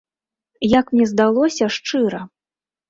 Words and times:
Як 0.79 0.85
мне 0.95 1.05
здалося, 1.13 1.65
шчыра. 1.79 2.21